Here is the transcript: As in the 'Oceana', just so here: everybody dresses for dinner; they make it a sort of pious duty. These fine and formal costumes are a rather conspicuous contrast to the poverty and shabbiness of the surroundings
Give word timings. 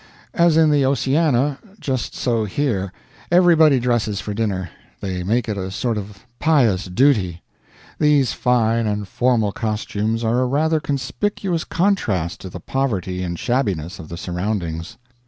As 0.33 0.57
in 0.57 0.71
the 0.71 0.83
'Oceana', 0.83 1.59
just 1.79 2.15
so 2.15 2.43
here: 2.45 2.91
everybody 3.31 3.79
dresses 3.79 4.19
for 4.19 4.33
dinner; 4.33 4.71
they 4.99 5.21
make 5.21 5.47
it 5.47 5.59
a 5.59 5.69
sort 5.69 5.95
of 5.95 6.25
pious 6.39 6.85
duty. 6.85 7.43
These 7.99 8.33
fine 8.33 8.87
and 8.87 9.07
formal 9.07 9.51
costumes 9.51 10.23
are 10.23 10.39
a 10.39 10.47
rather 10.47 10.79
conspicuous 10.79 11.63
contrast 11.63 12.41
to 12.41 12.49
the 12.49 12.59
poverty 12.59 13.21
and 13.21 13.37
shabbiness 13.37 13.99
of 13.99 14.09
the 14.09 14.17
surroundings 14.17 14.97